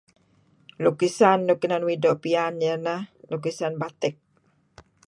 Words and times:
Lukisan 0.83 1.39
luk 1.47 1.61
uih 1.87 1.99
doo' 2.03 2.21
piyan 2.23 2.55
iyeh 2.65 2.79
neh 2.85 3.01
lukisan 3.31 3.73
batik. 3.81 4.15